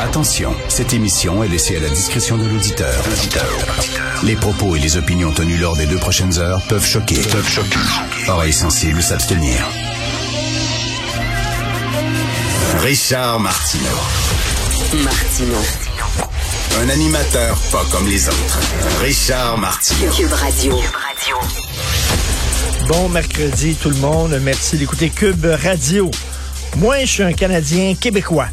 Attention, 0.00 0.54
cette 0.68 0.92
émission 0.92 1.42
est 1.42 1.48
laissée 1.48 1.76
à 1.76 1.80
la 1.80 1.88
discrétion 1.88 2.36
de 2.36 2.44
l'auditeur. 2.44 3.04
Les 4.22 4.36
propos 4.36 4.76
et 4.76 4.78
les 4.78 4.96
opinions 4.96 5.32
tenues 5.32 5.56
lors 5.56 5.76
des 5.76 5.86
deux 5.86 5.98
prochaines 5.98 6.38
heures 6.38 6.60
peuvent 6.68 6.86
choquer. 6.86 7.16
Peuvent 7.16 7.48
choquer. 7.48 7.78
Oreilles 8.28 8.52
sensibles 8.52 9.02
s'abstenir. 9.02 9.56
Richard 12.80 13.40
Martineau. 13.40 13.98
Martino. 15.02 15.58
Un 16.80 16.88
animateur 16.88 17.58
pas 17.72 17.84
comme 17.90 18.06
les 18.06 18.28
autres. 18.28 18.60
Richard 19.00 19.58
Martineau. 19.58 20.12
Cube 20.12 20.32
Radio. 20.32 20.78
Bon 22.88 23.08
mercredi 23.08 23.74
tout 23.74 23.90
le 23.90 23.96
monde. 23.96 24.38
Merci 24.42 24.76
d'écouter 24.78 25.10
Cube 25.10 25.46
Radio. 25.62 26.10
Moi, 26.76 27.00
je 27.00 27.06
suis 27.06 27.22
un 27.22 27.32
Canadien 27.32 27.94
québécois. 27.94 28.48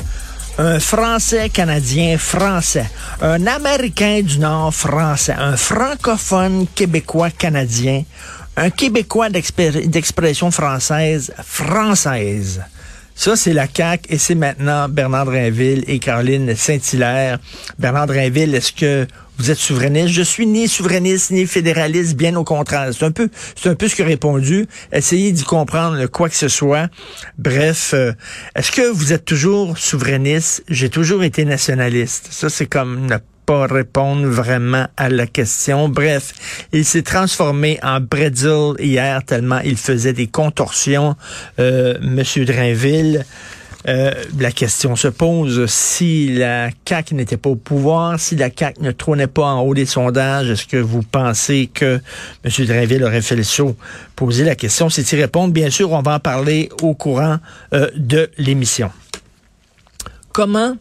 Un 0.60 0.80
Français 0.80 1.50
canadien 1.50 2.20
français. 2.20 2.86
Un 3.22 3.48
Américain 3.48 4.22
du 4.22 4.38
Nord 4.38 4.72
français. 4.72 5.34
Un 5.36 5.58
francophone 5.58 6.68
québécois 6.76 7.32
canadien. 7.32 8.04
Un 8.56 8.70
Québécois 8.70 9.30
d'expression 9.32 10.52
française 10.52 11.34
française. 11.44 12.62
Ça, 13.16 13.36
c'est 13.36 13.54
la 13.54 13.68
CAQ 13.68 14.14
et 14.14 14.20
c'est 14.20 14.36
maintenant 14.36 14.88
Bernard 14.90 15.26
Drinville 15.26 15.84
et 15.88 15.98
Caroline 15.98 16.56
Saint-Hilaire. 16.56 17.40
Bernard 17.80 18.08
Drinville, 18.08 18.54
est-ce 18.54 18.74
que 18.74 19.08
vous 19.38 19.52
êtes 19.52 19.58
souverainiste? 19.58 20.14
Je 20.14 20.22
suis 20.22 20.46
ni 20.46 20.68
souverainiste 20.68 21.32
ni 21.32 21.46
fédéraliste, 21.46 22.16
bien 22.16 22.36
au 22.36 22.44
contraire. 22.44 22.90
C'est 22.94 23.06
un 23.06 23.12
peu, 23.12 23.30
c'est 23.56 23.70
un 23.70 23.76
peu 23.76 23.88
ce 23.88 23.96
que 23.96 24.04
répondu. 24.04 24.68
Essayez 24.92 25.32
d'y 25.32 25.44
comprendre 25.44 26.06
quoi 26.08 26.30
que 26.30 26.36
ce 26.36 26.48
soit. 26.48 26.90
Bref, 27.38 27.92
euh, 27.94 28.14
est-ce 28.56 28.72
que 28.72 28.92
vous 28.92 29.14
êtes 29.14 29.26
toujours 29.26 29.78
souverainiste? 29.78 30.64
J'ai 30.70 30.90
toujours 30.90 31.24
été 31.24 31.46
nationaliste. 31.46 32.28
Ça, 32.32 32.50
c'est 32.50 32.68
comme 32.68 33.08
ne 33.08 33.18
pas 33.46 33.68
répondre 33.68 34.26
vraiment 34.28 34.88
à 34.98 35.10
la 35.10 35.28
question. 35.28 35.90
Bref, 35.90 36.34
il 36.72 36.86
s'est 36.86 37.02
transformé 37.02 37.80
en 37.84 38.00
bretzel 38.00 38.74
hier 38.80 39.24
tellement 39.26 39.60
il 39.60 39.78
faisait 39.78 40.14
des 40.14 40.28
contorsions, 40.28 41.16
euh, 41.60 41.96
Monsieur 42.02 42.46
Drainville. 42.46 43.26
Euh, 43.88 44.14
la 44.40 44.52
question 44.52 44.96
se 44.96 45.10
pose 45.10 45.66
si 45.66 46.34
la 46.34 46.70
CAQ 46.88 47.16
n'était 47.16 47.38
pas 47.38 47.50
au 47.50 47.56
pouvoir, 47.56 48.20
si 48.20 48.36
la 48.36 48.50
CAQ 48.50 48.82
ne 48.82 48.92
trônait 48.92 49.28
pas 49.28 49.46
en 49.46 49.62
haut 49.62 49.74
des 49.74 49.86
sondages, 49.86 50.50
est-ce 50.50 50.66
que 50.66 50.78
vous 50.78 51.02
pensez 51.02 51.70
que 51.74 52.00
M. 52.46 52.66
Drainville 52.66 53.04
aurait 53.04 53.22
fait 53.22 53.36
le 53.36 53.44
saut? 53.44 53.76
Poser 54.16 54.46
la 54.46 54.56
question, 54.56 54.90
c'est 54.90 55.12
y 55.12 55.16
répondre. 55.16 55.54
Bien 55.54 55.70
sûr, 55.70 55.92
on 55.92 56.02
va 56.02 56.16
en 56.16 56.20
parler 56.20 56.70
au 56.82 56.94
courant 56.94 57.40
euh, 57.74 57.90
de 57.96 58.30
l'émission. 58.38 58.90
Comment 60.32 60.76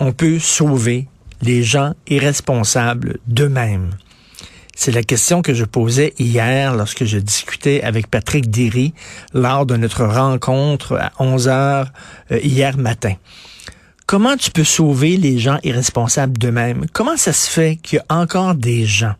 on 0.00 0.12
peut 0.12 0.38
sauver 0.38 1.06
les 1.42 1.62
gens 1.62 1.94
irresponsables 2.08 3.18
d'eux-mêmes? 3.26 3.90
C'est 4.80 4.92
la 4.92 5.02
question 5.02 5.42
que 5.42 5.54
je 5.54 5.64
posais 5.64 6.14
hier 6.20 6.72
lorsque 6.72 7.04
je 7.04 7.18
discutais 7.18 7.82
avec 7.82 8.06
Patrick 8.06 8.48
Derry 8.48 8.94
lors 9.34 9.66
de 9.66 9.76
notre 9.76 10.04
rencontre 10.04 10.96
à 10.96 11.10
11 11.18 11.48
heures 11.48 11.92
euh, 12.30 12.38
hier 12.44 12.78
matin. 12.78 13.14
Comment 14.06 14.36
tu 14.36 14.52
peux 14.52 14.62
sauver 14.62 15.16
les 15.16 15.40
gens 15.40 15.58
irresponsables 15.64 16.38
d'eux-mêmes? 16.38 16.86
Comment 16.92 17.16
ça 17.16 17.32
se 17.32 17.50
fait 17.50 17.74
qu'il 17.82 17.96
y 17.96 18.02
a 18.08 18.20
encore 18.20 18.54
des 18.54 18.84
gens 18.84 19.14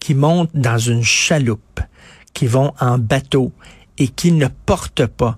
qui 0.00 0.14
montent 0.14 0.54
dans 0.54 0.78
une 0.78 1.04
chaloupe, 1.04 1.80
qui 2.32 2.46
vont 2.46 2.72
en 2.80 2.96
bateau 2.96 3.52
et 3.98 4.08
qui 4.08 4.32
ne 4.32 4.48
portent 4.64 5.04
pas 5.04 5.36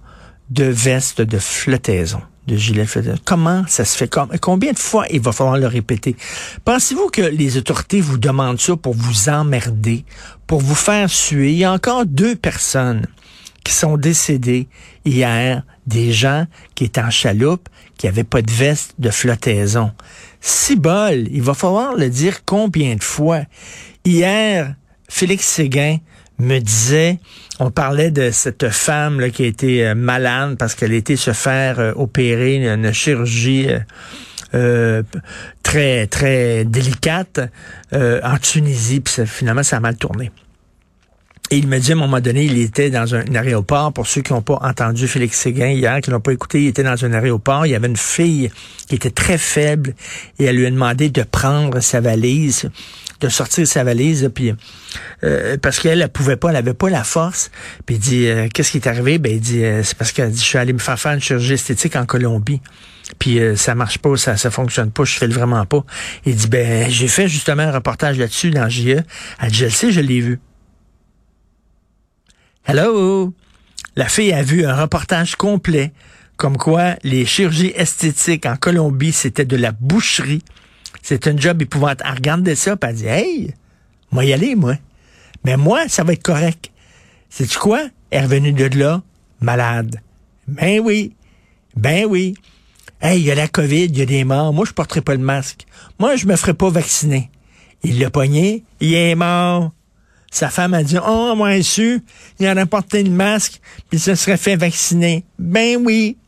de 0.50 0.64
veste 0.64 1.22
de 1.22 1.38
flottaison? 1.41 2.22
Comment 3.24 3.64
ça 3.68 3.84
se 3.84 3.96
fait? 3.96 4.08
Com- 4.08 4.30
Combien 4.40 4.72
de 4.72 4.78
fois 4.78 5.06
il 5.10 5.20
va 5.20 5.32
falloir 5.32 5.58
le 5.58 5.66
répéter? 5.66 6.16
Pensez-vous 6.64 7.08
que 7.08 7.22
les 7.22 7.56
autorités 7.56 8.00
vous 8.00 8.18
demandent 8.18 8.60
ça 8.60 8.76
pour 8.76 8.94
vous 8.94 9.28
emmerder, 9.28 10.04
pour 10.46 10.60
vous 10.60 10.74
faire 10.74 11.08
suer? 11.10 11.52
Il 11.52 11.58
y 11.58 11.64
a 11.64 11.72
encore 11.72 12.06
deux 12.06 12.34
personnes 12.34 13.06
qui 13.62 13.72
sont 13.72 13.96
décédées 13.96 14.68
hier, 15.04 15.62
des 15.86 16.12
gens 16.12 16.46
qui 16.74 16.84
étaient 16.84 17.02
en 17.02 17.10
chaloupe, 17.10 17.68
qui 17.98 18.06
n'avaient 18.06 18.24
pas 18.24 18.42
de 18.42 18.50
veste 18.50 18.94
de 18.98 19.10
flottaison. 19.10 19.92
Si 20.40 20.76
bol, 20.76 21.28
il 21.30 21.42
va 21.42 21.54
falloir 21.54 21.94
le 21.94 22.08
dire 22.08 22.44
combien 22.44 22.96
de 22.96 23.02
fois? 23.02 23.42
Hier, 24.04 24.74
Félix 25.08 25.46
Séguin 25.46 25.98
me 26.40 26.58
disait, 26.58 27.18
on 27.58 27.70
parlait 27.70 28.10
de 28.10 28.30
cette 28.30 28.68
femme 28.70 29.30
qui 29.30 29.44
a 29.44 29.46
été 29.46 29.86
euh, 29.86 29.94
malade 29.94 30.56
parce 30.58 30.74
qu'elle 30.74 30.92
a 30.92 30.96
été 30.96 31.16
se 31.16 31.32
faire 31.32 31.78
euh, 31.78 31.92
opérer 31.94 32.56
une, 32.56 32.92
chirurgie 32.92 33.68
euh, 34.54 35.02
très 35.62 36.06
très 36.06 36.64
délicate 36.64 37.40
en 37.92 38.36
Tunisie, 38.38 39.00
puis 39.00 39.26
finalement 39.26 39.62
ça 39.62 39.76
a 39.76 39.80
mal 39.80 39.96
tourné. 39.96 40.30
Et 41.52 41.58
il 41.58 41.66
me 41.66 41.78
dit 41.80 41.90
à 41.90 41.96
un 41.96 41.98
moment 41.98 42.20
donné, 42.20 42.44
il 42.44 42.58
était 42.58 42.90
dans 42.90 43.16
un, 43.16 43.24
aéroport. 43.34 43.92
Pour 43.92 44.06
ceux 44.06 44.22
qui 44.22 44.32
n'ont 44.32 44.40
pas 44.40 44.58
entendu 44.62 45.08
Félix 45.08 45.36
Séguin 45.36 45.70
hier, 45.70 46.00
qui 46.00 46.10
n'ont 46.10 46.20
pas 46.20 46.32
écouté, 46.32 46.62
il 46.62 46.68
était 46.68 46.84
dans 46.84 47.04
un 47.04 47.12
aéroport. 47.12 47.66
Il 47.66 47.70
y 47.70 47.74
avait 47.74 47.88
une 47.88 47.96
fille 47.96 48.52
qui 48.88 48.94
était 48.94 49.10
très 49.10 49.36
faible 49.36 49.94
et 50.38 50.44
elle 50.44 50.56
lui 50.56 50.66
a 50.66 50.70
demandé 50.70 51.10
de 51.10 51.24
prendre 51.24 51.80
sa 51.80 52.00
valise, 52.00 52.70
de 53.20 53.28
sortir 53.28 53.66
sa 53.66 53.84
valise, 53.84 54.31
puis 54.34 54.54
euh, 55.25 55.56
parce 55.58 55.78
qu'elle 55.78 56.00
ne 56.00 56.06
pouvait 56.06 56.36
pas, 56.36 56.50
elle 56.50 56.56
avait 56.56 56.75
pas 56.75 56.91
la 56.91 57.04
force. 57.04 57.50
Puis 57.86 57.97
il 57.97 58.00
dit, 58.00 58.26
euh, 58.26 58.48
qu'est-ce 58.53 58.72
qui 58.72 58.78
est 58.78 58.86
arrivé? 58.86 59.19
Ben 59.19 59.32
il 59.32 59.41
dit, 59.41 59.64
euh, 59.64 59.82
c'est 59.82 59.97
parce 59.97 60.12
qu'elle 60.12 60.31
dit, 60.31 60.38
je 60.38 60.44
suis 60.44 60.58
allé 60.58 60.72
me 60.72 60.78
faire 60.78 60.98
faire 60.98 61.12
une 61.12 61.20
chirurgie 61.20 61.54
esthétique 61.54 61.97
en 61.97 62.06
Colombie. 62.06 62.60
Puis 63.19 63.41
ça 63.56 63.75
marche 63.75 63.98
pas, 63.98 64.16
ça 64.16 64.36
ça 64.36 64.53
fonctionne 64.53 64.92
pas, 64.92 65.03
je 65.03 65.19
fais 65.19 65.26
le 65.26 65.34
vraiment 65.34 65.66
pas. 65.66 65.84
Il 66.25 66.36
dit 66.36 66.47
ben 66.47 66.88
j'ai 66.88 67.08
fait 67.08 67.26
justement 67.26 67.64
un 67.64 67.72
reportage 67.72 68.16
là-dessus 68.19 68.53
dans 68.53 68.69
JE. 68.69 69.03
Elle 69.41 69.50
dit 69.50 69.58
je 69.58 69.64
le 69.64 69.70
sais, 69.70 69.91
je 69.91 70.00
l'ai 70.00 70.20
vu. 70.20 70.38
Hello! 72.64 73.34
La 73.97 74.06
fille 74.06 74.32
a 74.32 74.44
vu 74.44 74.64
un 74.64 74.81
reportage 74.81 75.34
complet 75.34 75.92
comme 76.41 76.56
quoi 76.56 76.94
les 77.02 77.26
chirurgies 77.26 77.72
esthétiques 77.76 78.47
en 78.47 78.56
Colombie, 78.56 79.12
c'était 79.12 79.44
de 79.44 79.56
la 79.56 79.72
boucherie. 79.72 80.42
C'est 81.03 81.27
un 81.27 81.37
job 81.37 81.62
épouvantable. 81.62 82.09
Elle 82.09 82.16
regardait 82.16 82.55
ça, 82.55 82.77
puis 82.77 82.91
elle 82.91 82.97
dit 82.97 83.06
Hey, 83.06 83.55
moi 84.11 84.25
y 84.25 84.33
aller, 84.33 84.55
moi. 84.55 84.77
Mais 85.44 85.56
moi, 85.56 85.88
ça 85.88 86.05
va 86.05 86.12
être 86.12 86.22
correct. 86.22 86.71
Sais-tu 87.28 87.59
quoi? 87.59 87.88
Elle 88.11 88.21
est 88.21 88.25
revenue 88.25 88.53
de 88.53 88.78
là, 88.78 89.03
malade. 89.41 90.00
Ben 90.49 90.81
oui. 90.81 91.15
Ben 91.77 92.06
oui. 92.06 92.34
Hey, 93.00 93.21
il 93.21 93.25
y 93.25 93.31
a 93.31 93.34
la 93.34 93.49
COVID, 93.49 93.84
il 93.84 93.99
y 93.99 94.03
a 94.03 94.06
des 94.06 94.25
morts. 94.25 94.53
Moi, 94.53 94.66
je 94.66 94.72
porterai 94.72 95.00
pas 95.00 95.15
le 95.15 95.21
masque. 95.21 95.66
Moi, 95.99 96.16
je 96.16 96.27
me 96.27 96.37
ferai 96.37 96.55
pas 96.55 96.69
vacciner. 96.69 97.31
Il 97.82 97.99
l'a 97.99 98.11
pogné, 98.11 98.65
il 98.81 98.93
est 98.93 99.15
mort. 99.15 99.72
Sa 100.31 100.50
femme 100.50 100.75
a 100.75 100.82
dit, 100.82 100.99
oh, 101.05 101.34
moi, 101.34 101.62
su, 101.62 102.03
il 102.38 102.47
aurait 102.47 102.67
porté 102.67 103.03
le 103.03 103.11
masque, 103.11 103.61
puis 103.88 103.99
il 103.99 104.00
se 104.00 104.15
serait 104.15 104.37
fait 104.37 104.55
vacciner. 104.55 105.25
Ben 105.38 105.77
oui. 105.84 106.19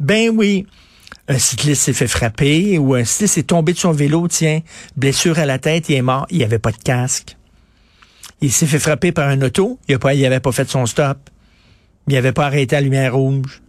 Ben 0.00 0.30
oui. 0.30 0.66
Un 1.28 1.38
cycliste 1.38 1.82
s'est 1.82 1.92
fait 1.92 2.08
frapper, 2.08 2.78
ou 2.78 2.94
un 2.94 3.04
cycliste 3.04 3.38
est 3.38 3.42
tombé 3.44 3.72
de 3.72 3.78
son 3.78 3.92
vélo, 3.92 4.26
tiens, 4.28 4.60
blessure 4.96 5.38
à 5.38 5.46
la 5.46 5.58
tête, 5.58 5.88
il 5.88 5.94
est 5.94 6.02
mort, 6.02 6.26
il 6.30 6.42
avait 6.42 6.58
pas 6.58 6.72
de 6.72 6.76
casque. 6.76 7.36
Il 8.40 8.50
s'est 8.50 8.66
fait 8.66 8.80
frapper 8.80 9.12
par 9.12 9.28
un 9.28 9.40
auto, 9.42 9.78
il 9.88 9.94
a 9.94 9.98
pas, 10.00 10.40
pas 10.40 10.52
fait 10.52 10.68
son 10.68 10.84
stop. 10.86 11.18
Il 12.08 12.16
avait 12.16 12.32
pas 12.32 12.46
arrêté 12.46 12.74
la 12.74 12.80
lumière 12.80 13.14
rouge. 13.14 13.62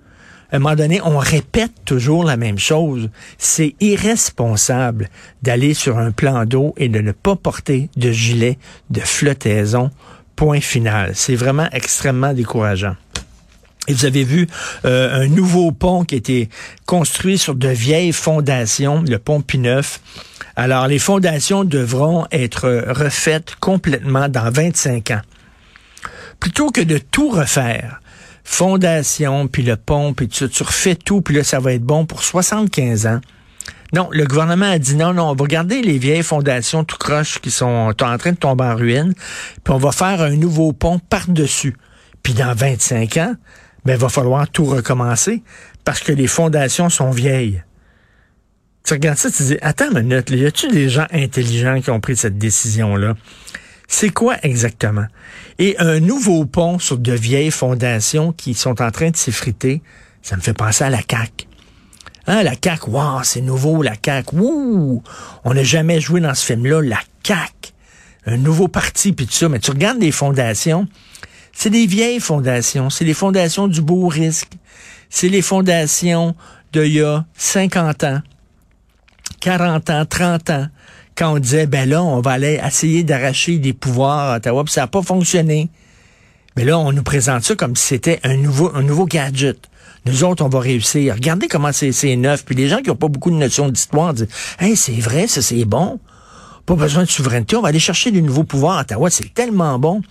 À 0.52 0.56
un 0.56 0.60
moment 0.60 0.76
donné, 0.76 1.00
on 1.04 1.18
répète 1.18 1.72
toujours 1.86 2.24
la 2.24 2.38
même 2.38 2.58
chose. 2.58 3.10
C'est 3.38 3.76
irresponsable 3.80 5.10
d'aller 5.44 5.74
sur 5.74 5.98
un 5.98 6.12
plan 6.12 6.46
d'eau 6.46 6.74
et 6.78 6.90
de 6.90 7.00
ne 7.00 7.12
pas 7.12 7.36
porter 7.36 7.90
de 7.98 8.12
gilet 8.12 8.58
de 8.90 9.00
flottaison. 9.00 9.92
Point 10.36 10.62
final. 10.62 11.12
C'est 11.16 11.36
vraiment 11.36 11.70
extrêmement 11.72 12.34
décourageant. 12.34 12.96
Et 13.88 13.94
vous 13.94 14.06
avez 14.06 14.24
vu 14.24 14.48
euh, 14.86 15.24
un 15.24 15.28
nouveau 15.28 15.72
pont 15.72 16.06
qui 16.06 16.16
a 16.16 16.18
été 16.18 16.50
construit 16.86 17.38
sur 17.38 17.56
de 17.56 17.68
vieilles 17.68 18.14
fondations, 18.14 19.02
le 19.02 19.20
pont 19.20 19.42
Pineuf. 19.42 20.00
Alors, 20.56 20.88
les 20.88 21.00
fondations 21.00 21.64
devront 21.64 22.26
être 22.32 22.86
refaites 22.88 23.56
complètement 23.60 24.30
dans 24.30 24.50
25 24.50 25.12
ans. 25.12 25.22
Plutôt 26.40 26.70
que 26.70 26.82
de 26.82 26.98
tout 26.98 27.30
refaire, 27.30 28.00
fondation, 28.44 29.48
puis 29.48 29.64
le 29.64 29.76
pont, 29.76 30.14
puis 30.14 30.28
tu, 30.28 30.48
tu 30.48 30.64
refais 30.64 30.96
tout, 30.96 31.22
puis 31.22 31.36
là, 31.36 31.44
ça 31.44 31.60
va 31.60 31.74
être 31.74 31.84
bon 31.84 32.06
pour 32.06 32.24
75 32.24 33.08
ans. 33.08 33.22
Non, 33.94 34.10
le 34.12 34.26
gouvernement 34.26 34.72
a 34.72 34.80
dit 34.80 34.96
non, 34.96 35.14
non, 35.14 35.30
on 35.30 35.36
va 35.36 35.46
garder 35.46 35.82
les 35.82 36.00
vieilles 36.00 36.24
fondations 36.24 36.84
tout 36.84 36.98
croches 36.98 37.40
qui 37.40 37.52
sont 37.52 37.94
en 38.02 38.18
train 38.18 38.32
de 38.32 38.38
tomber 38.38 38.64
en 38.64 38.76
ruine, 38.76 39.14
puis 39.64 39.74
on 39.74 39.78
va 39.78 39.92
faire 39.92 40.22
un 40.22 40.36
nouveau 40.36 40.74
pont 40.74 41.00
par-dessus. 41.00 41.76
Puis 42.24 42.34
dans 42.34 42.56
25 42.56 43.18
ans, 43.18 43.36
ben, 43.86 43.94
il 43.94 44.00
va 44.00 44.10
falloir 44.10 44.50
tout 44.50 44.66
recommencer 44.66 45.44
parce 45.84 46.00
que 46.00 46.12
les 46.12 46.28
fondations 46.28 46.90
sont 46.90 47.12
vieilles. 47.12 47.64
Tu 48.86 48.94
regardes 48.94 49.18
ça, 49.18 49.32
tu 49.32 49.44
dis, 49.44 49.58
attends 49.62 49.92
une 49.92 50.08
minute, 50.08 50.30
là, 50.30 50.36
y 50.36 50.46
a-tu 50.46 50.68
des 50.68 50.90
gens 50.90 51.06
intelligents 51.12 51.80
qui 51.80 51.90
ont 51.90 52.00
pris 52.00 52.18
cette 52.18 52.38
décision-là? 52.38 53.16
C'est 53.88 54.10
quoi 54.10 54.38
exactement? 54.44 55.06
Et 55.60 55.78
un 55.80 56.00
nouveau 56.00 56.46
pont 56.46 56.80
sur 56.80 56.98
de 56.98 57.14
vieilles 57.14 57.52
fondations 57.52 58.34
qui 58.34 58.54
sont 58.54 58.82
en 58.82 58.92
train 58.92 59.12
de 59.12 59.16
s'effriter, 59.16 59.82
ça 60.22 60.36
me 60.36 60.42
fait 60.42 60.54
penser 60.54 60.84
à 60.84 60.90
la 60.90 61.00
CAQ. 61.00 61.48
Hein, 62.28 62.44
la 62.44 62.54
CAQ, 62.62 62.90
wow, 62.90 63.24
c'est 63.24 63.42
nouveau, 63.42 63.82
la 63.82 63.94
CAQ, 64.04 64.36
wouh! 64.36 65.04
On 65.44 65.54
n'a 65.54 65.64
jamais 65.64 66.00
joué 66.02 66.22
dans 66.22 66.34
ce 66.34 66.46
film-là, 66.46 66.82
la 66.82 67.00
CAQ. 67.24 67.74
Un 68.26 68.38
nouveau 68.38 68.70
parti, 68.70 69.12
puis 69.12 69.28
tout 69.28 69.34
ça. 69.34 69.50
Mais 69.50 69.60
tu 69.60 69.72
regardes 69.72 70.02
les 70.02 70.12
fondations, 70.12 70.88
c'est 71.54 71.70
des 71.70 71.86
vieilles 71.86 72.20
fondations. 72.20 72.90
C'est 72.90 73.06
les 73.06 73.14
fondations 73.14 73.68
du 73.68 73.82
beau 73.82 74.08
risque. 74.08 74.52
C'est 75.10 75.30
les 75.30 75.42
fondations 75.42 76.36
d'il 76.74 76.94
y 76.94 77.02
a 77.02 77.24
50 77.38 78.04
ans, 78.04 78.22
40 79.40 79.90
ans, 79.92 80.06
30 80.06 80.50
ans, 80.50 80.68
quand 81.16 81.34
on 81.34 81.40
disait, 81.40 81.68
ben 81.68 81.88
là, 81.88 82.04
on 82.04 82.20
va 82.20 82.32
aller 82.32 82.60
essayer 82.66 83.04
d'arracher 83.04 83.60
des 83.60 83.74
pouvoirs 83.74 84.32
à 84.32 84.36
Ottawa, 84.38 84.64
puis 84.64 84.74
ça 84.74 84.82
n'a 84.82 84.88
pas 84.88 85.04
fonctionné. 85.04 85.70
Mais 86.56 86.66
là, 86.66 86.80
on 86.80 86.92
nous 86.92 87.04
présente 87.04 87.44
ça 87.44 87.56
comme 87.56 87.76
si 87.76 87.88
c'était 87.88 88.20
un 88.24 88.36
nouveau, 88.36 88.72
un 88.76 88.82
nouveau 88.82 89.06
gadget. 89.06 89.58
Nous 90.06 90.24
autres, 90.24 90.44
on 90.44 90.50
va 90.50 90.60
réussir. 90.60 91.14
Regardez 91.14 91.48
comment 91.48 91.72
c'est 91.72 92.16
neuf. 92.16 92.44
Puis 92.44 92.56
les 92.56 92.68
gens 92.68 92.78
qui 92.78 92.90
n'ont 92.90 92.96
pas 92.96 93.08
beaucoup 93.08 93.32
de 93.32 93.36
notions 93.36 93.70
d'histoire 93.70 94.14
disent, 94.14 94.28
hey, 94.60 94.76
c'est 94.76 95.00
vrai, 95.00 95.28
ça 95.28 95.42
c'est 95.42 95.66
bon. 95.66 96.00
Pas 96.66 96.76
besoin 96.76 97.04
de 97.04 97.10
souveraineté. 97.10 97.56
On 97.56 97.62
va 97.62 97.70
aller 97.70 97.80
chercher 97.80 98.12
du 98.12 98.22
nouveaux 98.22 98.44
pouvoirs 98.44 98.78
à 98.78 98.82
Ottawa. 98.82 99.10
C'est 99.10 99.34
tellement 99.34 99.80
bon. 99.80 100.02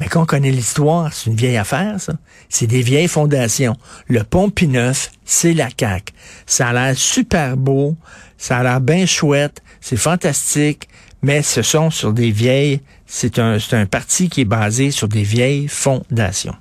Mais 0.00 0.08
quand 0.08 0.22
on 0.22 0.26
connaît 0.26 0.50
l'histoire, 0.50 1.12
c'est 1.12 1.28
une 1.30 1.36
vieille 1.36 1.58
affaire, 1.58 2.00
ça. 2.00 2.14
C'est 2.48 2.66
des 2.66 2.80
vieilles 2.80 3.06
fondations. 3.06 3.76
Le 4.08 4.24
pont 4.24 4.50
Pineuf, 4.50 5.12
c'est 5.26 5.52
la 5.52 5.68
CAQ. 5.78 6.14
Ça 6.46 6.68
a 6.68 6.72
l'air 6.72 6.96
super 6.96 7.56
beau, 7.56 7.96
ça 8.38 8.58
a 8.58 8.62
l'air 8.62 8.80
bien 8.80 9.04
chouette, 9.04 9.62
c'est 9.80 9.98
fantastique, 9.98 10.88
mais 11.22 11.42
ce 11.42 11.60
sont 11.62 11.90
sur 11.90 12.14
des 12.14 12.30
vieilles, 12.30 12.80
c'est 13.06 13.38
un, 13.38 13.58
c'est 13.58 13.76
un 13.76 13.86
parti 13.86 14.30
qui 14.30 14.40
est 14.40 14.46
basé 14.46 14.90
sur 14.90 15.06
des 15.06 15.22
vieilles 15.22 15.68
fondations. 15.68 16.56